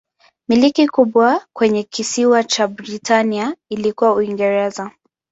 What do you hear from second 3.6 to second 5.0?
ilikuwa Uingereza.